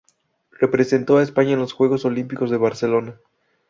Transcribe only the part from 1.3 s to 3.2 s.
en los Juegos Olímpicos de Barcelona.